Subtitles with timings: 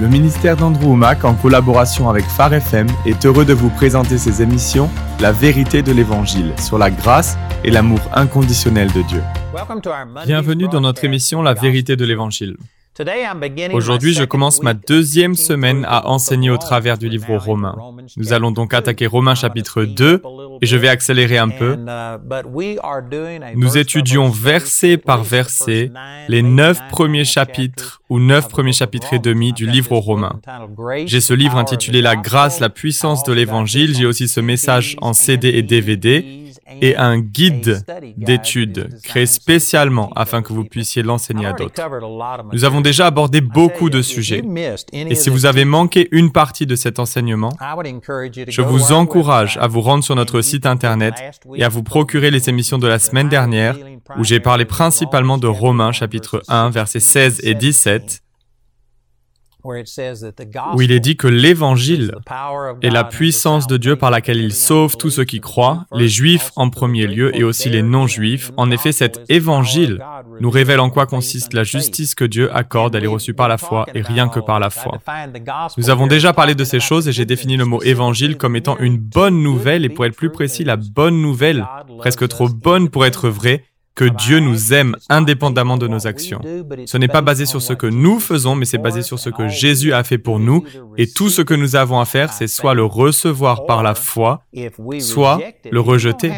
[0.00, 4.42] Le ministère d'Andrew Womack, en collaboration avec Phare FM, est heureux de vous présenter ses
[4.42, 4.88] émissions
[5.18, 9.22] La vérité de l'Évangile sur la grâce et l'amour inconditionnel de Dieu.
[10.24, 12.56] Bienvenue dans notre émission La vérité de l'Évangile.
[13.72, 17.76] Aujourd'hui, je commence ma deuxième semaine à enseigner au travers du livre aux Romains.
[18.16, 20.22] Nous allons donc attaquer Romains chapitre 2
[20.60, 21.76] et je vais accélérer un peu.
[23.54, 25.90] Nous étudions verset par verset
[26.28, 30.40] les neuf premiers chapitres ou neuf premiers chapitres et demi du livre aux Romains.
[31.06, 33.94] J'ai ce livre intitulé La grâce, la puissance de l'Évangile.
[33.96, 36.47] J'ai aussi ce message en CD et DVD
[36.80, 37.84] et un guide
[38.16, 41.82] d'études créé spécialement afin que vous puissiez l'enseigner à d'autres.
[42.52, 44.42] Nous avons déjà abordé beaucoup de sujets.
[44.92, 47.56] Et si vous avez manqué une partie de cet enseignement,
[48.48, 51.14] je vous encourage à vous rendre sur notre site internet
[51.54, 53.76] et à vous procurer les émissions de la semaine dernière
[54.16, 58.22] où j'ai parlé principalement de Romains chapitre 1 versets 16 et 17
[59.64, 62.14] où il est dit que l'Évangile
[62.82, 66.52] est la puissance de Dieu par laquelle il sauve tous ceux qui croient, les Juifs
[66.56, 68.52] en premier lieu et aussi les non-Juifs.
[68.56, 70.02] En effet, cet Évangile
[70.40, 73.58] nous révèle en quoi consiste la justice que Dieu accorde, elle est reçue par la
[73.58, 75.00] foi et rien que par la foi.
[75.76, 78.78] Nous avons déjà parlé de ces choses et j'ai défini le mot Évangile comme étant
[78.78, 81.66] une bonne nouvelle et pour être plus précis, la bonne nouvelle,
[81.98, 83.64] presque trop bonne pour être vraie,
[83.98, 86.40] que Dieu nous aime indépendamment de nos actions.
[86.86, 89.48] Ce n'est pas basé sur ce que nous faisons, mais c'est basé sur ce que
[89.48, 90.62] Jésus a fait pour nous.
[90.96, 94.44] Et tout ce que nous avons à faire, c'est soit le recevoir par la foi,
[95.00, 96.30] soit le rejeter.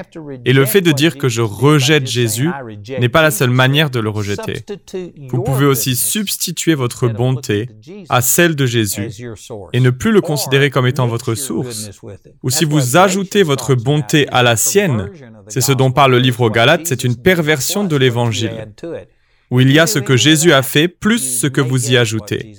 [0.47, 2.51] Et le fait de dire que je rejette Jésus
[2.99, 4.65] n'est pas la seule manière de le rejeter.
[5.29, 7.69] Vous pouvez aussi substituer votre bonté
[8.09, 9.11] à celle de Jésus
[9.75, 11.91] et ne plus le considérer comme étant votre source.
[12.43, 15.11] Ou si vous ajoutez votre bonté à la sienne,
[15.51, 18.69] c'est ce dont parle le livre aux Galates, c'est une perversion de l'évangile,
[19.51, 22.55] où il y a ce que Jésus a fait plus ce que vous y ajoutez.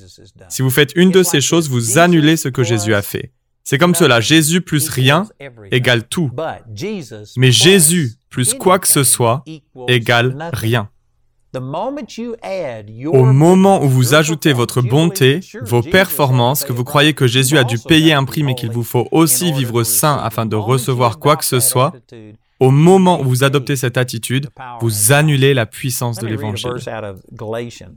[0.50, 3.32] Si vous faites une de ces choses, vous annulez ce que Jésus a fait.
[3.64, 5.28] C'est comme cela, Jésus plus rien
[5.72, 6.32] égale tout.
[7.38, 9.44] Mais Jésus plus quoi que ce soit
[9.88, 10.90] égale rien.
[11.54, 17.66] Au moment où vous ajoutez votre bonté, vos performances, que vous croyez que Jésus a
[17.66, 21.36] dû payer un prix mais qu'il vous faut aussi vivre saint afin de recevoir quoi
[21.36, 21.94] que ce soit,
[22.62, 24.50] au moment où vous adoptez cette attitude,
[24.82, 26.70] vous annulez la puissance de l'Évangile.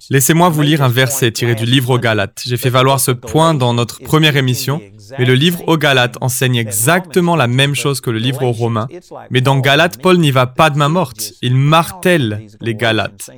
[0.09, 2.43] Laissez-moi vous lire un verset tiré du livre aux Galates.
[2.47, 4.81] J'ai fait valoir ce point dans notre première émission,
[5.19, 8.89] mais le livre aux Galates enseigne exactement la même chose que le livre aux Romains.
[9.31, 11.33] Mais dans Galates, Paul n'y va pas de main morte.
[11.43, 13.31] Il martèle les Galates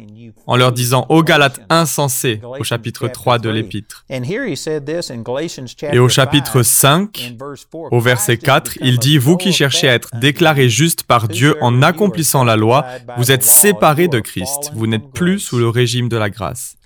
[0.47, 4.05] en leur disant aux Galates insensés au chapitre 3 de l'Épître.
[4.09, 7.37] Et au chapitre 5,
[7.72, 11.82] au verset 4, il dit, Vous qui cherchez à être déclarés justes par Dieu en
[11.82, 16.16] accomplissant la loi, vous êtes séparés de Christ, vous n'êtes plus sous le régime de
[16.16, 16.76] la grâce.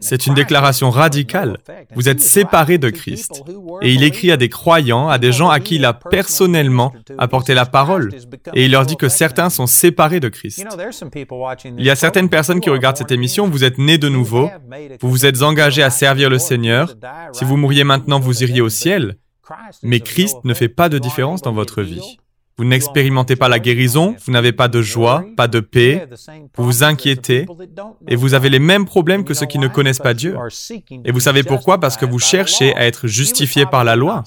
[0.00, 1.58] C'est une déclaration radicale.
[1.94, 3.42] Vous êtes séparés de Christ.
[3.82, 7.54] Et il écrit à des croyants, à des gens à qui il a personnellement apporté
[7.54, 8.10] la parole.
[8.54, 10.64] Et il leur dit que certains sont séparés de Christ.
[11.78, 14.50] Il y a certaines personnes qui regardent cette émission, vous êtes nés de nouveau,
[15.00, 16.94] vous vous êtes engagés à servir le Seigneur.
[17.32, 19.16] Si vous mouriez maintenant, vous iriez au ciel.
[19.82, 22.18] Mais Christ ne fait pas de différence dans votre vie.
[22.60, 26.06] Vous n'expérimentez pas la guérison, vous n'avez pas de joie, pas de paix,
[26.58, 27.46] vous vous inquiétez,
[28.06, 30.36] et vous avez les mêmes problèmes que ceux qui ne connaissent pas Dieu.
[31.06, 31.80] Et vous savez pourquoi?
[31.80, 34.24] Parce que vous cherchez à être justifié par la loi.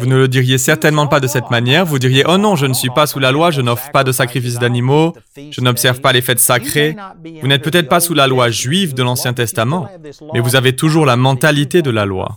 [0.00, 2.74] Vous ne le diriez certainement pas de cette manière, vous diriez, oh non, je ne
[2.74, 5.14] suis pas sous la loi, je n'offre pas de sacrifices d'animaux,
[5.50, 6.94] je n'observe pas les fêtes sacrées.
[7.40, 9.88] Vous n'êtes peut-être pas sous la loi juive de l'Ancien Testament,
[10.34, 12.36] mais vous avez toujours la mentalité de la loi.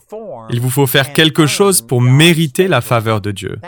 [0.50, 3.60] Il vous faut faire quelque chose pour mériter la faveur de Dieu.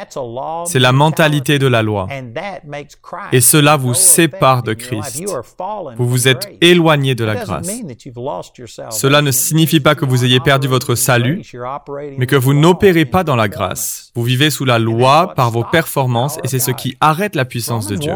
[0.66, 2.08] C'est la mentalité de la loi.
[3.32, 5.24] Et cela vous sépare de Christ.
[5.98, 7.70] Vous vous êtes éloigné de la grâce.
[8.92, 11.42] Cela ne signifie pas que vous ayez perdu votre salut,
[12.18, 14.12] mais que vous n'opérez pas dans la grâce.
[14.16, 17.88] Vous vivez sous la loi par vos performances et c'est ce qui arrête la puissance
[17.88, 18.14] de Dieu.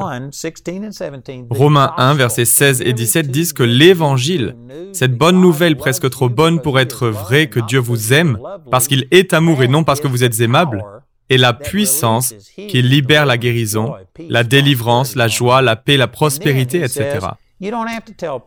[1.50, 4.56] Romains 1, versets 16 et 17 disent que l'Évangile,
[4.94, 8.38] cette bonne nouvelle presque trop bonne pour être vraie que Dieu vous aime,
[8.72, 10.84] parce qu'il est amour et non parce que vous êtes aimable,
[11.30, 13.94] et la puissance qui libère la guérison,
[14.30, 17.19] la délivrance, la joie, la paix, la prospérité, etc.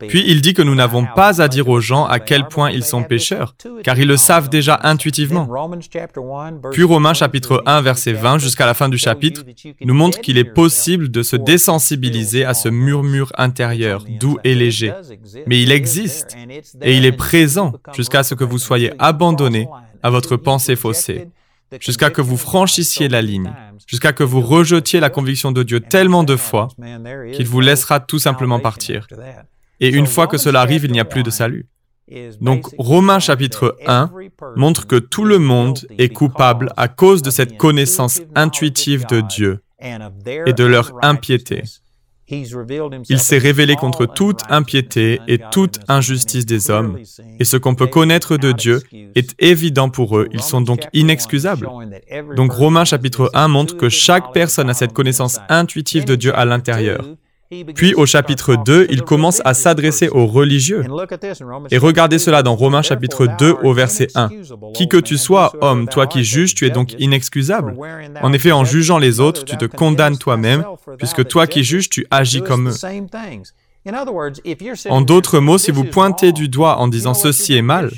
[0.07, 2.83] Puis il dit que nous n'avons pas à dire aux gens à quel point ils
[2.83, 5.47] sont pécheurs, car ils le savent déjà intuitivement.
[6.71, 9.43] Puis Romains chapitre 1 verset 20 jusqu'à la fin du chapitre
[9.81, 14.93] nous montre qu'il est possible de se désensibiliser à ce murmure intérieur, doux et léger.
[15.45, 16.35] Mais il existe,
[16.81, 19.67] et il est présent jusqu'à ce que vous soyez abandonnés
[20.03, 21.29] à votre pensée faussée,
[21.79, 23.51] jusqu'à que vous franchissiez la ligne,
[23.87, 26.67] jusqu'à que vous rejetiez la conviction de Dieu tellement de fois
[27.33, 29.07] qu'il vous laissera tout simplement partir.
[29.79, 31.65] Et une fois que cela arrive, il n'y a plus de salut.
[32.41, 34.11] Donc Romains chapitre 1
[34.55, 39.63] montre que tout le monde est coupable à cause de cette connaissance intuitive de Dieu
[39.81, 41.63] et de leur impiété.
[43.09, 46.97] Il s'est révélé contre toute impiété et toute injustice des hommes,
[47.39, 48.81] et ce qu'on peut connaître de Dieu
[49.15, 51.67] est évident pour eux, ils sont donc inexcusables.
[52.35, 56.45] Donc Romains chapitre 1 montre que chaque personne a cette connaissance intuitive de Dieu à
[56.45, 57.05] l'intérieur.
[57.75, 60.83] Puis au chapitre 2, il commence à s'adresser aux religieux.
[61.71, 64.29] Et regardez cela dans Romains chapitre 2 au verset 1.
[64.73, 67.75] Qui que tu sois, homme, toi qui juges, tu es donc inexcusable.
[68.21, 70.63] En effet, en jugeant les autres, tu te condamnes toi-même,
[70.97, 72.75] puisque toi qui juges, tu agis comme eux.
[74.89, 77.91] En d'autres mots, si vous pointez du doigt en disant ceci est mal,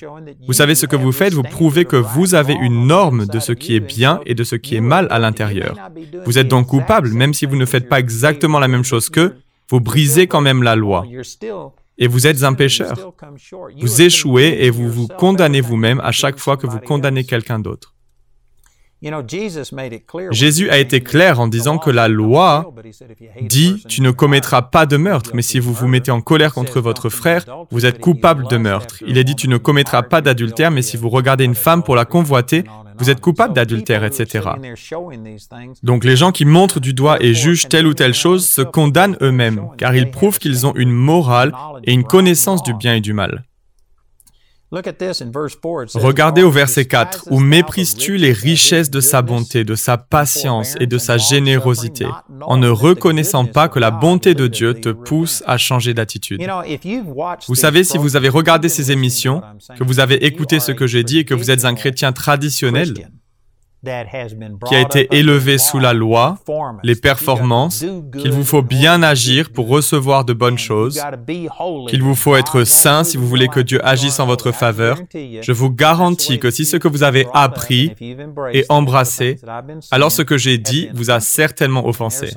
[0.48, 3.52] vous savez ce que vous faites, vous prouvez que vous avez une norme de ce
[3.52, 5.76] qui est bien et de ce qui est mal à l'intérieur.
[6.26, 9.36] Vous êtes donc coupable, même si vous ne faites pas exactement la même chose qu'eux,
[9.70, 11.06] vous brisez quand même la loi.
[11.98, 13.14] Et vous êtes un pécheur.
[13.80, 17.95] Vous échouez et vous vous condamnez vous-même à chaque fois que vous condamnez quelqu'un d'autre.
[20.32, 22.74] Jésus a été clair en disant que la loi
[23.42, 26.80] dit tu ne commettras pas de meurtre, mais si vous vous mettez en colère contre
[26.80, 28.98] votre frère, vous êtes coupable de meurtre.
[29.06, 31.96] Il est dit tu ne commettras pas d'adultère, mais si vous regardez une femme pour
[31.96, 32.64] la convoiter,
[32.98, 34.50] vous êtes coupable d'adultère, etc.
[35.84, 39.18] Donc les gens qui montrent du doigt et jugent telle ou telle chose se condamnent
[39.22, 41.52] eux-mêmes, car ils prouvent qu'ils ont une morale
[41.84, 43.44] et une connaissance du bien et du mal.
[44.72, 50.88] Regardez au verset 4, où méprises-tu les richesses de sa bonté, de sa patience et
[50.88, 52.08] de sa générosité,
[52.42, 56.42] en ne reconnaissant pas que la bonté de Dieu te pousse à changer d'attitude.
[57.48, 59.42] Vous savez, si vous avez regardé ces émissions,
[59.78, 62.94] que vous avez écouté ce que j'ai dit et que vous êtes un chrétien traditionnel,
[64.68, 66.38] qui a été élevé sous la loi,
[66.84, 67.86] les performances,
[68.20, 71.02] qu'il vous faut bien agir pour recevoir de bonnes choses,
[71.88, 75.52] qu'il vous faut être saint si vous voulez que Dieu agisse en votre faveur, je
[75.52, 77.94] vous garantis que si ce que vous avez appris
[78.54, 79.38] et embrassé,
[79.92, 82.32] alors ce que j'ai dit vous a certainement offensé.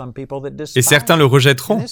[0.76, 1.84] Et certains le rejetteront.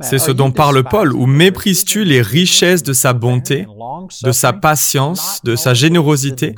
[0.00, 3.66] C'est ce dont parle Paul, où méprises-tu les richesses de sa bonté,
[4.22, 6.54] de sa patience, de sa générosité,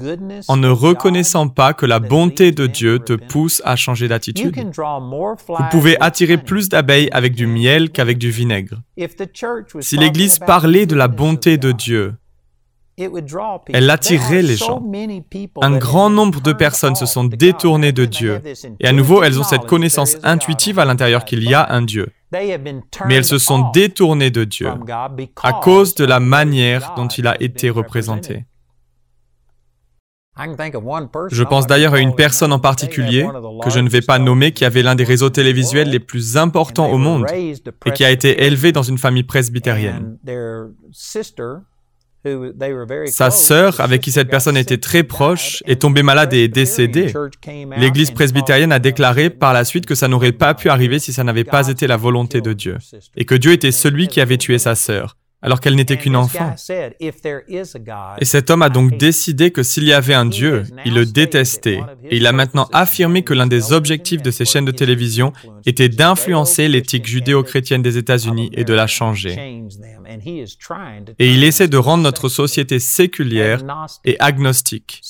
[0.48, 4.56] en ne reconnaissant pas que la bonté de Dieu te pousse à changer d'attitude.
[4.56, 8.80] Vous pouvez attirer plus d'abeilles avec du miel qu'avec du vinaigre.
[9.80, 12.14] Si l'Église parlait de la bonté de Dieu,
[13.72, 14.82] elle attirerait les gens.
[15.62, 18.40] Un grand nombre de personnes se sont détournées de Dieu.
[18.78, 22.08] Et à nouveau, elles ont cette connaissance intuitive à l'intérieur qu'il y a un Dieu.
[22.32, 24.70] Mais elles se sont détournées de Dieu
[25.42, 28.44] à cause de la manière dont il a été représenté.
[31.30, 33.26] Je pense d'ailleurs à une personne en particulier,
[33.62, 36.90] que je ne vais pas nommer, qui avait l'un des réseaux télévisuels les plus importants
[36.90, 40.18] au monde et qui a été élevé dans une famille presbytérienne.
[43.06, 47.12] Sa sœur, avec qui cette personne était très proche, est tombée malade et est décédée.
[47.76, 51.24] L'Église presbytérienne a déclaré par la suite que ça n'aurait pas pu arriver si ça
[51.24, 52.76] n'avait pas été la volonté de Dieu,
[53.16, 56.54] et que Dieu était celui qui avait tué sa sœur alors qu'elle n'était qu'une enfant.
[58.18, 61.80] Et cet homme a donc décidé que s'il y avait un Dieu, il le détestait,
[62.04, 65.32] et il a maintenant affirmé que l'un des objectifs de ces chaînes de télévision
[65.66, 69.64] était d'influencer l'éthique judéo-chrétienne des États-Unis et de la changer.
[71.18, 73.62] Et il essaie de rendre notre société séculière
[74.04, 75.00] et agnostique.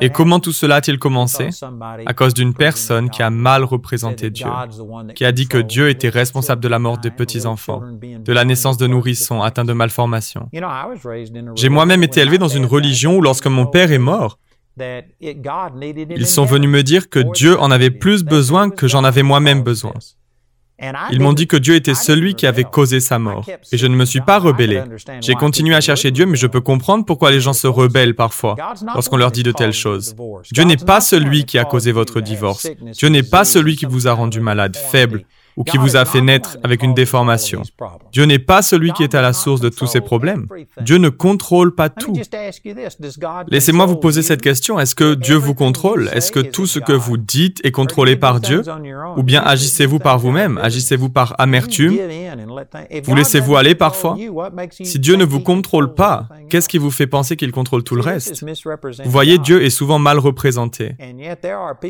[0.00, 1.48] Et comment tout cela a-t-il commencé?
[2.06, 4.46] À cause d'une personne qui a mal représenté Dieu,
[5.14, 8.76] qui a dit que Dieu était responsable de la mort des petits-enfants, de la naissance
[8.76, 10.48] de nourrissons atteints de malformations.
[11.56, 14.38] J'ai moi-même été élevé dans une religion où lorsque mon père est mort,
[15.20, 19.62] ils sont venus me dire que Dieu en avait plus besoin que j'en avais moi-même
[19.62, 19.94] besoin.
[21.10, 23.44] Ils m'ont dit que Dieu était celui qui avait causé sa mort.
[23.72, 24.82] Et je ne me suis pas rebellé.
[25.20, 28.54] J'ai continué à chercher Dieu, mais je peux comprendre pourquoi les gens se rebellent parfois
[28.94, 30.14] lorsqu'on leur dit de telles choses.
[30.52, 32.68] Dieu n'est pas celui qui a causé votre divorce.
[32.92, 35.24] Dieu n'est pas celui qui vous a rendu malade, faible,
[35.58, 37.62] ou qui vous a fait naître avec une déformation.
[38.12, 40.46] Dieu n'est pas celui qui est à la source de tous ces problèmes.
[40.80, 42.14] Dieu ne contrôle pas tout.
[43.48, 44.78] Laissez-moi vous poser cette question.
[44.78, 46.10] Est-ce que Dieu vous contrôle?
[46.12, 48.62] Est-ce que tout ce que vous dites est contrôlé par Dieu?
[49.16, 50.58] Ou bien agissez-vous par vous-même?
[50.62, 51.98] Agissez-vous par amertume?
[53.02, 54.16] Vous laissez-vous aller parfois?
[54.70, 58.02] Si Dieu ne vous contrôle pas, qu'est-ce qui vous fait penser qu'il contrôle tout le
[58.02, 58.44] reste?
[59.04, 60.94] Vous voyez, Dieu est souvent mal représenté.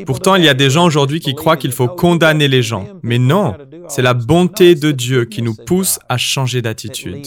[0.07, 2.87] Pourtant, il y a des gens aujourd'hui qui croient qu'il faut condamner les gens.
[3.03, 3.58] Mais non,
[3.89, 7.27] c'est la bonté de Dieu qui nous pousse à changer d'attitude.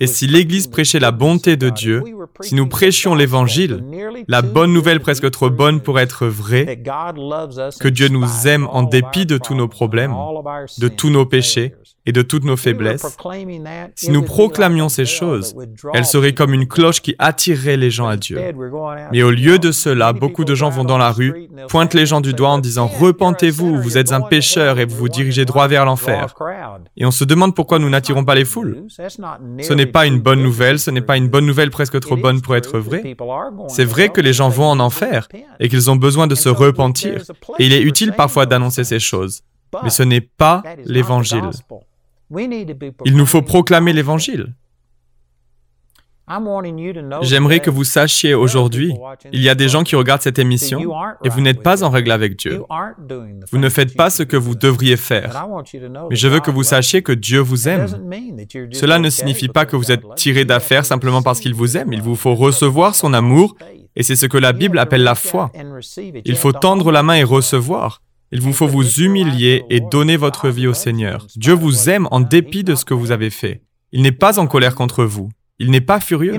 [0.00, 2.02] Et si l'Église prêchait la bonté de Dieu,
[2.40, 3.84] si nous prêchions l'Évangile,
[4.28, 6.82] la bonne nouvelle presque trop bonne pour être vraie,
[7.80, 10.14] que Dieu nous aime en dépit de tous nos problèmes,
[10.78, 11.74] de tous nos péchés
[12.10, 13.06] et de toutes nos faiblesses,
[13.94, 15.54] si nous proclamions ces choses,
[15.94, 18.40] elles seraient comme une cloche qui attirerait les gens à Dieu.
[19.12, 22.20] Mais au lieu de cela, beaucoup de gens vont dans la rue, pointent les gens
[22.20, 25.84] du doigt en disant⁇ Repentez-vous, vous êtes un pécheur et vous vous dirigez droit vers
[25.84, 26.34] l'enfer⁇
[26.96, 28.86] Et on se demande pourquoi nous n'attirons pas les foules.
[28.88, 32.40] Ce n'est pas une bonne nouvelle, ce n'est pas une bonne nouvelle presque trop bonne
[32.40, 33.16] pour être vraie.
[33.68, 35.28] C'est vrai que les gens vont en enfer
[35.60, 37.22] et qu'ils ont besoin de se repentir.
[37.60, 39.42] Et il est utile parfois d'annoncer ces choses.
[39.84, 41.50] Mais ce n'est pas l'Évangile.
[43.04, 44.54] Il nous faut proclamer l'Évangile.
[47.22, 48.94] J'aimerais que vous sachiez aujourd'hui,
[49.32, 50.80] il y a des gens qui regardent cette émission
[51.24, 52.62] et vous n'êtes pas en règle avec Dieu.
[53.50, 55.48] Vous ne faites pas ce que vous devriez faire.
[56.08, 57.86] Mais je veux que vous sachiez que Dieu vous aime.
[58.72, 61.92] Cela ne signifie pas que vous êtes tiré d'affaire simplement parce qu'il vous aime.
[61.92, 63.56] Il vous faut recevoir son amour
[63.96, 65.50] et c'est ce que la Bible appelle la foi.
[66.24, 68.02] Il faut tendre la main et recevoir.
[68.32, 71.26] Il vous faut vous humilier et donner votre vie au Seigneur.
[71.36, 73.62] Dieu vous aime en dépit de ce que vous avez fait.
[73.92, 75.30] Il n'est pas en colère contre vous.
[75.58, 76.38] Il n'est pas furieux.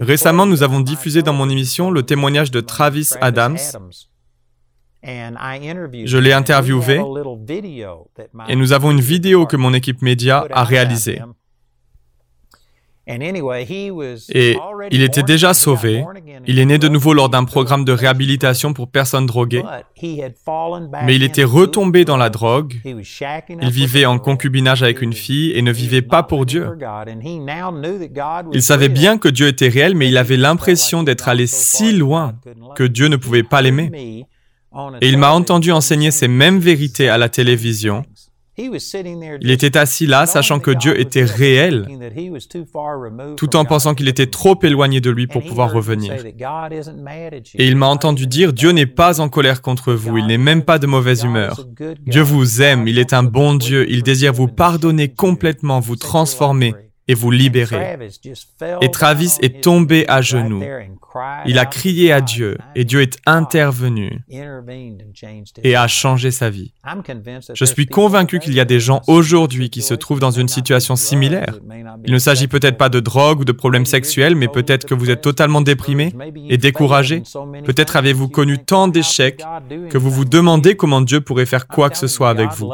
[0.00, 3.58] Récemment, nous avons diffusé dans mon émission le témoignage de Travis Adams.
[5.04, 7.02] Je l'ai interviewé
[8.48, 11.20] et nous avons une vidéo que mon équipe média a réalisée.
[13.08, 14.56] Et
[14.90, 16.04] il était déjà sauvé.
[16.46, 19.62] Il est né de nouveau lors d'un programme de réhabilitation pour personnes droguées.
[20.02, 22.74] Mais il était retombé dans la drogue.
[22.84, 26.68] Il vivait en concubinage avec une fille et ne vivait pas pour Dieu.
[28.52, 32.34] Il savait bien que Dieu était réel, mais il avait l'impression d'être allé si loin
[32.74, 34.26] que Dieu ne pouvait pas l'aimer.
[35.00, 38.04] Et il m'a entendu enseigner ces mêmes vérités à la télévision.
[38.58, 41.86] Il était assis là, sachant que Dieu était réel,
[43.36, 46.14] tout en pensant qu'il était trop éloigné de lui pour pouvoir revenir.
[46.14, 50.62] Et il m'a entendu dire, Dieu n'est pas en colère contre vous, il n'est même
[50.62, 51.66] pas de mauvaise humeur.
[52.06, 56.74] Dieu vous aime, il est un bon Dieu, il désire vous pardonner complètement, vous transformer
[57.08, 57.98] et vous libérer.
[58.80, 60.62] Et Travis est tombé à genoux.
[61.46, 64.20] Il a crié à Dieu et Dieu est intervenu
[65.62, 66.72] et a changé sa vie.
[67.54, 70.96] Je suis convaincu qu'il y a des gens aujourd'hui qui se trouvent dans une situation
[70.96, 71.58] similaire.
[72.04, 75.10] Il ne s'agit peut-être pas de drogue ou de problèmes sexuels, mais peut-être que vous
[75.10, 76.12] êtes totalement déprimé
[76.48, 77.22] et découragé.
[77.64, 79.42] Peut-être avez-vous connu tant d'échecs
[79.90, 82.72] que vous vous demandez comment Dieu pourrait faire quoi que ce soit avec vous.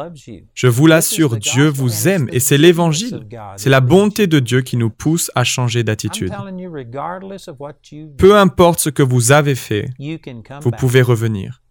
[0.53, 3.21] Je vous l'assure, Dieu vous aime et c'est l'évangile.
[3.57, 6.33] C'est la bonté de Dieu qui nous pousse à changer d'attitude.
[8.17, 9.89] Peu importe ce que vous avez fait,
[10.61, 11.61] vous pouvez revenir.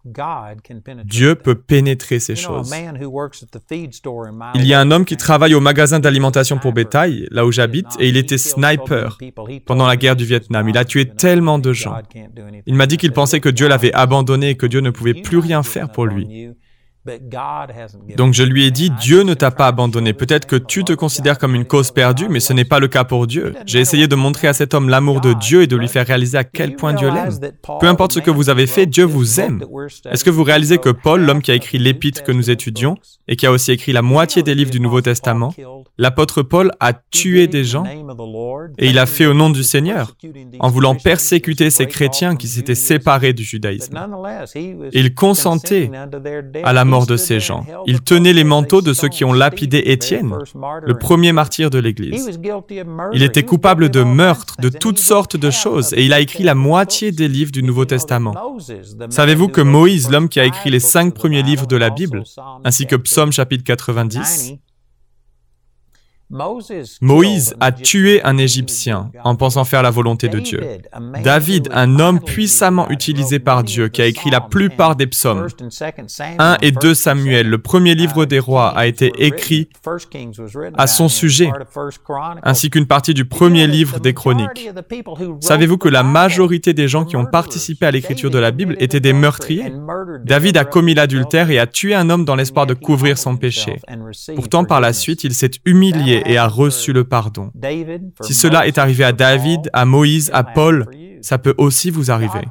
[1.05, 2.73] Dieu peut pénétrer ces choses.
[4.55, 7.87] Il y a un homme qui travaille au magasin d'alimentation pour bétail, là où j'habite,
[7.99, 9.17] et il était sniper
[9.65, 10.67] pendant la guerre du Vietnam.
[10.67, 11.95] Il a tué tellement de gens.
[12.65, 15.37] Il m'a dit qu'il pensait que Dieu l'avait abandonné et que Dieu ne pouvait plus
[15.37, 16.49] rien faire pour lui.
[18.17, 20.13] Donc je lui ai dit, Dieu ne t'a pas abandonné.
[20.13, 23.03] Peut-être que tu te considères comme une cause perdue, mais ce n'est pas le cas
[23.03, 23.53] pour Dieu.
[23.65, 26.37] J'ai essayé de montrer à cet homme l'amour de Dieu et de lui faire réaliser
[26.37, 27.37] à quel point Dieu l'aime.
[27.79, 29.63] Peu importe ce que vous avez fait, Dieu vous aime.
[30.09, 32.95] Est-ce que vous réalisez que Paul, l'homme qui a écrit l'épître que nous étudions,
[33.27, 35.53] et qui a aussi écrit la moitié des livres du Nouveau Testament,
[35.97, 37.83] l'apôtre Paul a tué des gens,
[38.77, 40.15] et il a fait au nom du Seigneur,
[40.59, 43.97] en voulant persécuter ces chrétiens qui s'étaient séparés du judaïsme.
[44.93, 45.91] Il consentait
[46.63, 46.85] à la
[47.85, 50.35] Il tenait les manteaux de ceux qui ont lapidé Étienne,
[50.85, 52.39] le premier martyr de l'Église.
[53.13, 56.55] Il était coupable de meurtre, de toutes sortes de choses, et il a écrit la
[56.55, 58.35] moitié des livres du Nouveau Testament.
[59.09, 62.23] Savez-vous que Moïse, l'homme qui a écrit les cinq premiers livres de la Bible,
[62.63, 64.55] ainsi que Psaume chapitre 90,
[67.01, 70.61] Moïse a tué un Égyptien en pensant faire la volonté de Dieu.
[71.23, 75.47] David, un homme puissamment utilisé par Dieu, qui a écrit la plupart des psaumes.
[76.39, 79.69] 1 et 2 Samuel, le premier livre des rois, a été écrit
[80.75, 81.51] à son sujet,
[82.41, 84.69] ainsi qu'une partie du premier livre des chroniques.
[85.39, 88.99] Savez-vous que la majorité des gens qui ont participé à l'écriture de la Bible étaient
[88.99, 89.71] des meurtriers
[90.23, 93.79] David a commis l'adultère et a tué un homme dans l'espoir de couvrir son péché.
[94.35, 97.51] Pourtant, par la suite, il s'est humilié et a reçu le pardon.
[98.21, 100.87] Si cela est arrivé à David, à Moïse, à Paul,
[101.21, 102.41] ça peut aussi vous arriver.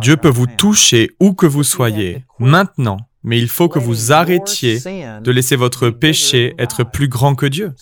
[0.00, 4.78] Dieu peut vous toucher où que vous soyez, maintenant, mais il faut que vous arrêtiez
[4.78, 7.72] de laisser votre péché être plus grand que Dieu.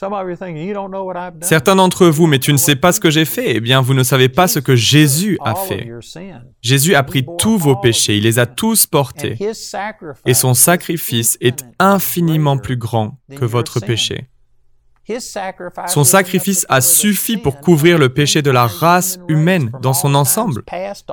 [1.42, 3.94] Certains d'entre vous, mais tu ne sais pas ce que j'ai fait, eh bien vous
[3.94, 5.90] ne savez pas ce que Jésus a fait.
[6.62, 9.36] Jésus a pris tous vos péchés, il les a tous portés,
[10.26, 14.28] et son sacrifice est infiniment plus grand que votre péché.
[15.88, 20.62] Son sacrifice a suffi pour couvrir le péché de la race humaine dans son ensemble,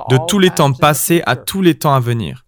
[0.08, 2.46] de tous les temps passés à tous les temps à venir.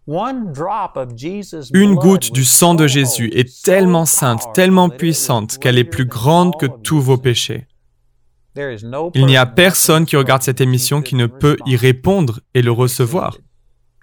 [1.74, 6.58] Une goutte du sang de Jésus est tellement sainte, tellement puissante, qu'elle est plus grande
[6.58, 7.66] que tous vos péchés.
[9.14, 12.70] Il n'y a personne qui regarde cette émission qui ne peut y répondre et le
[12.70, 13.36] recevoir.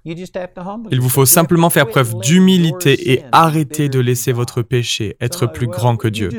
[0.04, 5.68] Il vous faut simplement faire preuve d'humilité et arrêter de laisser votre péché être plus
[5.68, 6.30] grand que Dieu.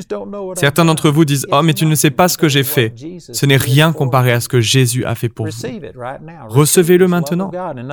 [0.55, 2.95] Certains d'entre vous disent, Oh, mais tu ne sais pas ce que j'ai fait.
[3.19, 5.53] Ce n'est rien comparé à ce que Jésus a fait pour vous.
[6.49, 7.51] Recevez-le maintenant.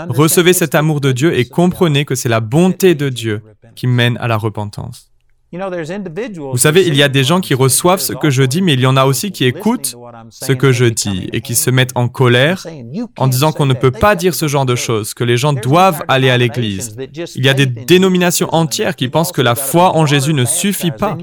[0.09, 3.41] Recevez cet amour de Dieu et comprenez que c'est la bonté de Dieu
[3.75, 5.08] qui mène à la repentance.
[5.51, 8.81] Vous savez, il y a des gens qui reçoivent ce que je dis, mais il
[8.81, 9.95] y en a aussi qui écoutent
[10.29, 12.67] ce que je dis et qui se mettent en colère
[13.17, 16.03] en disant qu'on ne peut pas dire ce genre de choses, que les gens doivent
[16.07, 16.95] aller à l'église.
[17.35, 20.91] Il y a des dénominations entières qui pensent que la foi en Jésus ne suffit
[20.91, 21.17] pas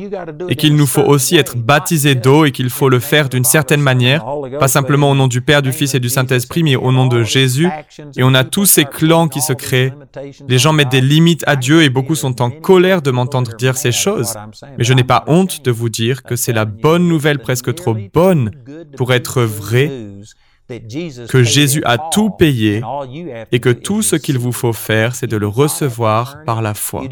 [0.49, 3.81] et qu'il nous faut aussi être baptisés d'eau et qu'il faut le faire d'une certaine
[3.81, 4.25] manière,
[4.59, 7.23] pas simplement au nom du Père, du Fils et du Saint-Esprit, mais au nom de
[7.23, 7.69] Jésus.
[8.17, 9.93] Et on a tous ces clans qui se créent.
[10.49, 13.77] Les gens mettent des limites à Dieu et beaucoup sont en colère de m'entendre dire
[13.77, 14.16] ces choses.
[14.79, 17.97] Mais je n'ai pas honte de vous dire que c'est la bonne nouvelle presque trop
[18.13, 18.51] bonne
[18.97, 19.91] pour être vraie
[21.29, 22.83] que Jésus a tout payé
[23.53, 27.05] et que tout ce qu'il vous faut faire, c'est de le recevoir par la foi.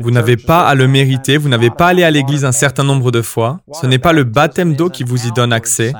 [0.00, 2.84] Vous n'avez pas à le mériter, vous n'avez pas à aller à l'église un certain
[2.84, 3.60] nombre de fois.
[3.72, 5.92] Ce n'est pas le baptême d'eau qui vous y donne accès.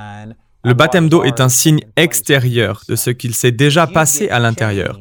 [0.65, 5.01] Le baptême d'eau est un signe extérieur de ce qu'il s'est déjà passé à l'intérieur.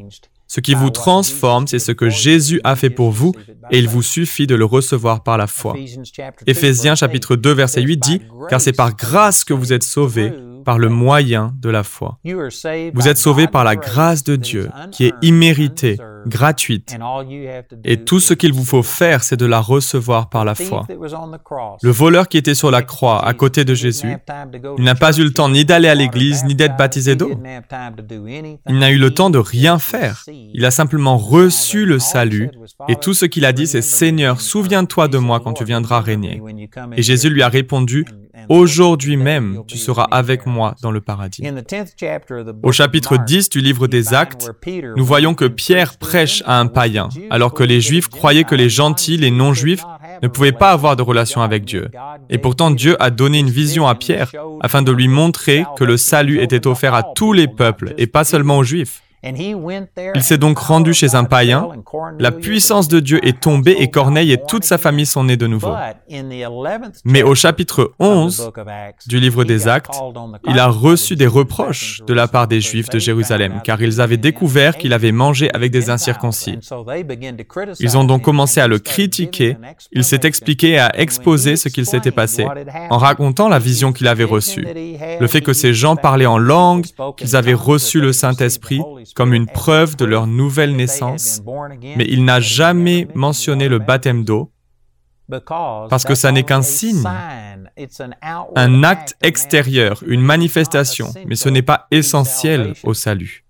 [0.53, 3.31] Ce qui vous transforme, c'est ce que Jésus a fait pour vous
[3.71, 5.77] et il vous suffit de le recevoir par la foi.
[6.45, 10.33] Éphésiens chapitre 2 verset 8 dit, Car c'est par grâce que vous êtes sauvés
[10.65, 12.19] par le moyen de la foi.
[12.93, 16.97] Vous êtes sauvés par la grâce de Dieu, qui est imméritée, gratuite.
[17.83, 20.85] Et tout ce qu'il vous faut faire, c'est de la recevoir par la foi.
[21.81, 24.15] Le voleur qui était sur la croix à côté de Jésus,
[24.77, 27.31] il n'a pas eu le temps ni d'aller à l'église, ni d'être baptisé d'eau.
[28.69, 30.23] Il n'a eu le temps de rien faire.
[30.27, 32.49] Il a simplement reçu le salut,
[32.87, 36.41] et tout ce qu'il a dit, c'est Seigneur, souviens-toi de moi quand tu viendras régner.
[36.95, 38.05] Et Jésus lui a répondu,
[38.49, 41.43] Aujourd'hui même, tu seras avec moi dans le paradis.
[42.63, 44.51] Au chapitre 10 du livre des Actes,
[44.95, 48.69] nous voyons que Pierre prêche à un païen, alors que les Juifs croyaient que les
[48.69, 49.83] gentils, les non-Juifs,
[50.21, 51.89] ne pouvaient pas avoir de relation avec Dieu.
[52.29, 55.97] Et pourtant Dieu a donné une vision à Pierre afin de lui montrer que le
[55.97, 59.01] salut était offert à tous les peuples et pas seulement aux Juifs.
[59.23, 61.69] Il s'est donc rendu chez un païen,
[62.19, 65.45] la puissance de Dieu est tombée et Corneille et toute sa famille sont nés de
[65.47, 65.73] nouveau.
[67.05, 68.51] Mais au chapitre 11
[69.07, 69.99] du livre des Actes,
[70.47, 74.17] il a reçu des reproches de la part des Juifs de Jérusalem, car ils avaient
[74.17, 76.57] découvert qu'il avait mangé avec des incirconcis.
[77.79, 79.57] Ils ont donc commencé à le critiquer,
[79.91, 82.47] il s'est expliqué et a exposé ce qu'il s'était passé,
[82.89, 84.65] en racontant la vision qu'il avait reçue,
[85.19, 86.85] le fait que ces gens parlaient en langue,
[87.17, 88.81] qu'ils avaient reçu le Saint-Esprit,
[89.15, 91.41] comme une preuve de leur nouvelle naissance,
[91.81, 94.51] mais il n'a jamais mentionné le baptême d'eau
[95.89, 97.03] parce que ça n'est qu'un signe,
[98.55, 103.45] un acte extérieur, une manifestation, mais ce n'est pas essentiel au salut.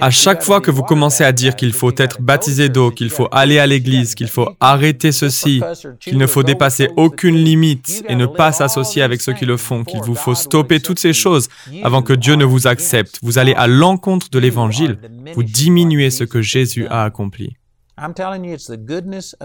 [0.00, 3.28] À chaque fois que vous commencez à dire qu'il faut être baptisé d'eau, qu'il faut
[3.30, 5.62] aller à l'église, qu'il faut arrêter ceci,
[6.00, 9.84] qu'il ne faut dépasser aucune limite et ne pas s'associer avec ceux qui le font,
[9.84, 11.48] qu'il vous faut stopper toutes ces choses
[11.82, 14.98] avant que Dieu ne vous accepte, vous allez à l'encontre de l'Évangile,
[15.34, 17.56] vous diminuez ce que Jésus a accompli.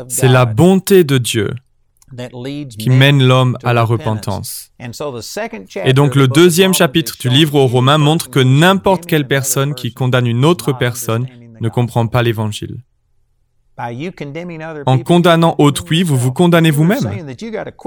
[0.08, 1.50] C'est la bonté de Dieu
[2.78, 4.72] qui mène l'homme à la repentance.
[5.86, 9.94] Et donc le deuxième chapitre du livre aux Romains montre que n'importe quelle personne qui
[9.94, 11.28] condamne une autre personne
[11.60, 12.78] ne comprend pas l'Évangile.
[14.88, 17.12] En condamnant autrui, vous vous condamnez vous-même.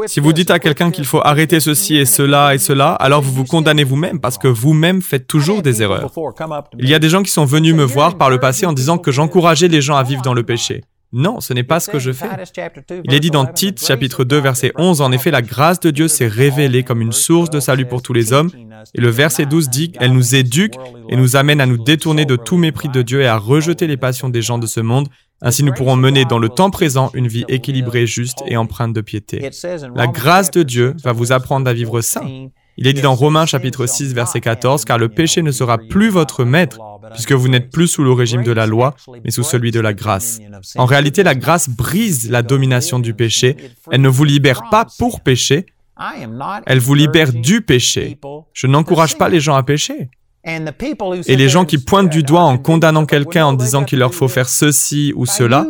[0.07, 3.33] Si vous dites à quelqu'un qu'il faut arrêter ceci et cela et cela, alors vous
[3.33, 6.13] vous condamnez vous-même parce que vous-même faites toujours des erreurs.
[6.79, 8.99] Il y a des gens qui sont venus me voir par le passé en disant
[8.99, 10.85] que j'encourageais les gens à vivre dans le péché.
[11.13, 12.29] Non, ce n'est pas ce que je fais.
[13.05, 16.07] Il est dit dans Tite chapitre 2 verset 11, en effet, la grâce de Dieu
[16.07, 18.51] s'est révélée comme une source de salut pour tous les hommes.
[18.95, 20.77] Et le verset 12 dit, elle nous éduque
[21.09, 23.97] et nous amène à nous détourner de tout mépris de Dieu et à rejeter les
[23.97, 25.09] passions des gens de ce monde.
[25.43, 29.01] Ainsi nous pourrons mener dans le temps présent une vie équilibrée, juste et empreinte de
[29.01, 29.51] piété.
[29.95, 32.49] La grâce de Dieu va vous apprendre à vivre saint.
[32.81, 36.09] Il est dit dans Romains chapitre 6 verset 14, car le péché ne sera plus
[36.09, 36.79] votre maître,
[37.13, 39.93] puisque vous n'êtes plus sous le régime de la loi, mais sous celui de la
[39.93, 40.39] grâce.
[40.77, 43.59] En réalité, la grâce brise la domination du péché.
[43.91, 45.67] Elle ne vous libère pas pour pécher,
[46.65, 48.19] elle vous libère du péché.
[48.55, 50.09] Je n'encourage pas les gens à pécher.
[50.47, 54.29] Et les gens qui pointent du doigt en condamnant quelqu'un en disant qu'il leur faut
[54.29, 55.67] faire ceci ou cela,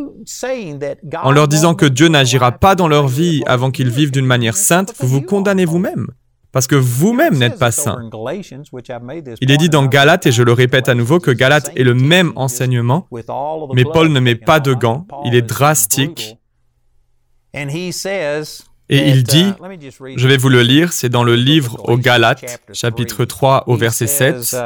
[1.25, 4.57] en leur disant que Dieu n'agira pas dans leur vie avant qu'ils vivent d'une manière
[4.57, 6.07] sainte, vous vous condamnez vous-même
[6.53, 8.11] parce que vous-même n'êtes pas saint.
[9.41, 11.95] Il est dit dans Galates, et je le répète à nouveau, que Galate est le
[11.95, 13.07] même enseignement,
[13.75, 16.37] mais Paul ne met pas de gants, il est drastique.
[18.93, 19.53] Et il dit,
[20.17, 24.09] je vais vous le lire, c'est dans le livre aux Galates, chapitre 3 au verset
[24.09, 24.57] 7,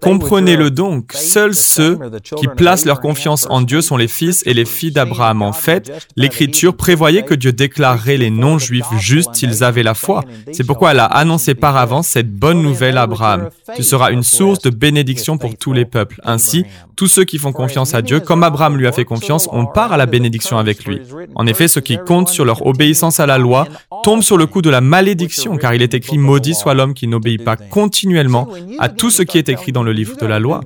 [0.00, 1.96] Comprenez-le donc, seuls ceux
[2.36, 5.42] qui placent leur confiance en Dieu sont les fils et les filles d'Abraham.
[5.42, 10.24] En fait, l'Écriture prévoyait que Dieu déclarerait les non-juifs justes s'ils avaient la foi.
[10.50, 13.50] C'est pourquoi elle a annoncé par avance cette bonne nouvelle à Abraham.
[13.76, 16.20] Tu seras une source de bénédiction pour tous les peuples.
[16.24, 16.64] Ainsi,
[16.96, 19.92] tous ceux qui font confiance à Dieu, comme Abraham lui a fait confiance, on part
[19.92, 21.00] à la bénédiction avec lui.
[21.36, 23.68] En effet, ceux qui comptent sur leur obéissance à la loi
[24.02, 27.06] tombent sur le coup de la malédiction, car il est écrit Maudit soit l'homme qui
[27.06, 28.48] n'obéit pas continuellement
[28.80, 30.60] à tous ce qui est écrit dans le livre de la loi.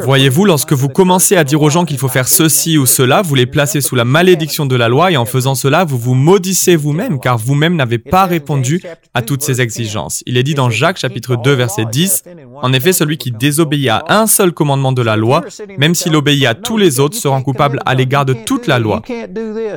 [0.00, 3.34] Voyez-vous, lorsque vous commencez à dire aux gens qu'il faut faire ceci ou cela, vous
[3.34, 6.76] les placez sous la malédiction de la loi et en faisant cela, vous vous maudissez
[6.76, 8.82] vous-même car vous-même n'avez pas répondu
[9.14, 10.22] à toutes ces exigences.
[10.26, 12.24] Il est dit dans Jacques chapitre 2 verset 10,
[12.62, 15.44] En effet, celui qui désobéit à un seul commandement de la loi,
[15.78, 19.02] même s'il obéit à tous les autres, sera coupable à l'égard de toute la loi.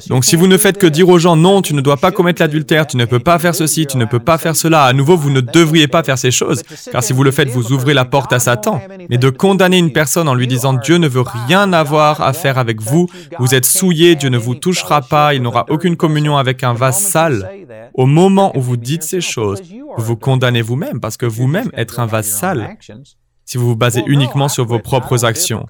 [0.07, 2.41] Donc si vous ne faites que dire aux gens non, tu ne dois pas commettre
[2.41, 5.17] l'adultère, tu ne peux pas faire ceci, tu ne peux pas faire cela, à nouveau,
[5.17, 8.33] vous ne devriez pas faire ces choses, car si vous le faites, vous la porte
[8.33, 12.21] à Satan, mais de condamner une personne en lui disant Dieu ne veut rien avoir
[12.21, 13.07] à faire avec vous,
[13.39, 16.99] vous êtes souillé, Dieu ne vous touchera pas, il n'aura aucune communion avec un vase
[16.99, 17.49] sale.
[17.93, 19.61] Au moment où vous dites ces choses,
[19.97, 22.77] vous condamnez vous-même parce que vous-même êtes un vase sale
[23.51, 25.65] si vous vous basez uniquement sur vos propres actions.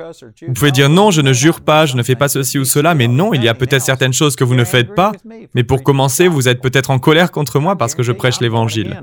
[0.48, 2.94] Vous pouvez dire non, je ne jure pas, je ne fais pas ceci ou cela,
[2.94, 5.13] mais non, il y a peut-être certaines choses que vous ne faites pas,
[5.56, 9.02] mais pour commencer, vous êtes peut-être en colère contre moi parce que je prêche l'Évangile.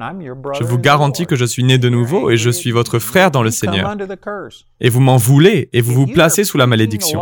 [0.57, 3.43] Je vous garantis que je suis né de nouveau et je suis votre frère dans
[3.43, 3.97] le Seigneur.
[4.81, 7.21] Et vous m'en voulez et vous vous placez sous la malédiction.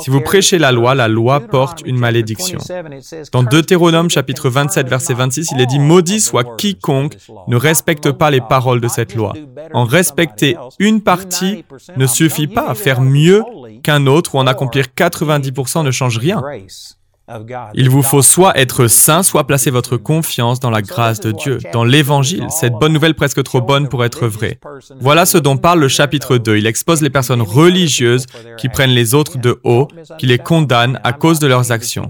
[0.00, 2.58] Si vous prêchez la loi, la loi porte une malédiction.
[3.30, 7.14] Dans Deutéronome chapitre 27 verset 26, il est dit Maudit soit quiconque
[7.46, 9.32] ne respecte pas les paroles de cette loi.
[9.72, 11.64] En respecter une partie
[11.96, 13.42] ne suffit pas à faire mieux
[13.82, 16.42] qu'un autre ou en accomplir 90% ne change rien.
[17.74, 21.58] Il vous faut soit être saint, soit placer votre confiance dans la grâce de Dieu,
[21.72, 24.58] dans l'Évangile, cette bonne nouvelle presque trop bonne pour être vraie.
[25.00, 26.56] Voilà ce dont parle le chapitre 2.
[26.56, 28.26] Il expose les personnes religieuses
[28.58, 32.08] qui prennent les autres de haut, qui les condamnent à cause de leurs actions.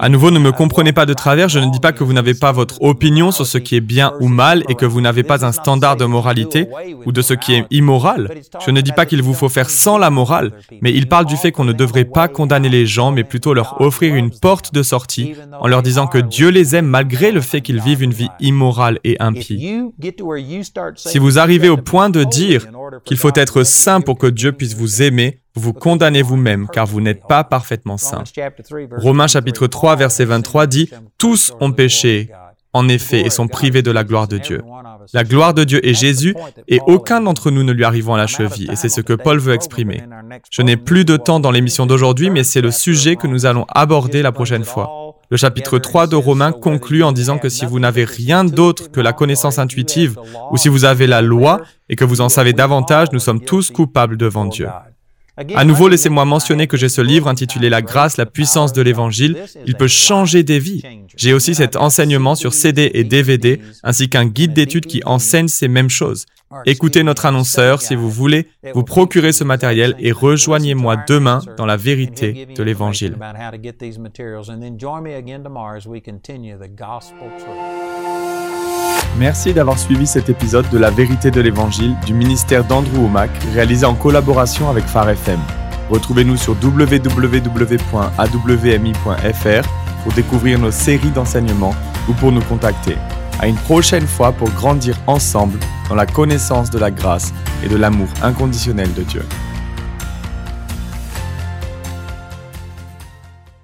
[0.00, 2.34] À nouveau, ne me comprenez pas de travers, je ne dis pas que vous n'avez
[2.34, 5.46] pas votre opinion sur ce qui est bien ou mal et que vous n'avez pas
[5.46, 6.68] un standard de moralité
[7.04, 8.30] ou de ce qui est immoral.
[8.64, 11.36] Je ne dis pas qu'il vous faut faire sans la morale, mais il parle du
[11.36, 14.82] fait qu'on ne devrait pas condamner les gens, mais plutôt leur offrir une porte de
[14.82, 18.28] sortie en leur disant que Dieu les aime malgré le fait qu'ils vivent une vie
[18.40, 19.82] immorale et impie.
[20.96, 22.66] Si vous arrivez au point de dire
[23.04, 27.00] qu'il faut être saint pour que Dieu puisse vous aimer, vous condamnez vous-même car vous
[27.00, 28.24] n'êtes pas parfaitement saint.
[28.98, 32.30] Romains chapitre 3 verset 23 dit, Tous ont péché
[32.76, 34.62] en effet, et sont privés de la gloire de Dieu.
[35.12, 36.34] La gloire de Dieu est Jésus,
[36.68, 39.38] et aucun d'entre nous ne lui arrivons à la cheville, et c'est ce que Paul
[39.38, 40.02] veut exprimer.
[40.50, 43.64] Je n'ai plus de temps dans l'émission d'aujourd'hui, mais c'est le sujet que nous allons
[43.68, 45.14] aborder la prochaine fois.
[45.28, 49.00] Le chapitre 3 de Romains conclut en disant que si vous n'avez rien d'autre que
[49.00, 50.18] la connaissance intuitive,
[50.52, 53.70] ou si vous avez la loi et que vous en savez davantage, nous sommes tous
[53.70, 54.68] coupables devant Dieu.
[55.54, 59.36] À nouveau, laissez-moi mentionner que j'ai ce livre intitulé La grâce, la puissance de l'Évangile.
[59.66, 60.82] Il peut changer des vies.
[61.16, 65.68] J'ai aussi cet enseignement sur CD et DVD, ainsi qu'un guide d'études qui enseigne ces
[65.68, 66.24] mêmes choses.
[66.64, 71.76] Écoutez notre annonceur si vous voulez vous procurer ce matériel et rejoignez-moi demain dans la
[71.76, 73.16] vérité de l'Évangile.
[79.18, 83.86] Merci d'avoir suivi cet épisode de La vérité de l'Évangile du ministère d'Andrew Womack, réalisé
[83.86, 85.40] en collaboration avec Phare FM.
[85.88, 87.08] Retrouvez-nous sur www.awmi.fr
[90.02, 91.74] pour découvrir nos séries d'enseignements
[92.10, 92.98] ou pour nous contacter.
[93.40, 97.32] À une prochaine fois pour grandir ensemble dans la connaissance de la grâce
[97.64, 99.22] et de l'amour inconditionnel de Dieu.